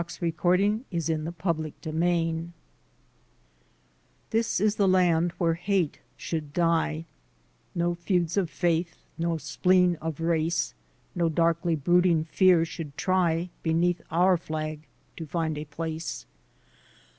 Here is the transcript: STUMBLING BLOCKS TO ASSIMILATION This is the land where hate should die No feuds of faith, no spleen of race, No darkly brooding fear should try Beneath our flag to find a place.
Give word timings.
STUMBLING 0.07 0.85
BLOCKS 0.89 1.05
TO 1.05 1.31
ASSIMILATION 1.31 2.53
This 4.31 4.59
is 4.59 4.75
the 4.77 4.87
land 4.87 5.31
where 5.37 5.53
hate 5.53 5.99
should 6.17 6.53
die 6.53 7.05
No 7.75 7.93
feuds 7.93 8.35
of 8.35 8.49
faith, 8.49 9.05
no 9.19 9.37
spleen 9.37 9.97
of 9.97 10.19
race, 10.19 10.73
No 11.13 11.29
darkly 11.29 11.75
brooding 11.75 12.23
fear 12.23 12.65
should 12.65 12.97
try 12.97 13.51
Beneath 13.61 14.01
our 14.09 14.37
flag 14.37 14.87
to 15.17 15.27
find 15.27 15.55
a 15.55 15.65
place. 15.65 16.25